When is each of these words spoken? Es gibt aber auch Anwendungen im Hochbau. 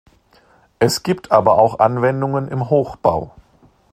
Es 0.79 1.03
gibt 1.03 1.31
aber 1.31 1.59
auch 1.59 1.77
Anwendungen 1.77 2.47
im 2.47 2.71
Hochbau. 2.71 3.35